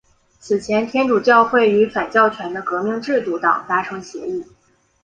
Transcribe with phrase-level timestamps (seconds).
[0.39, 4.43] 此前天主教会与反教权的革命制度党达成协议。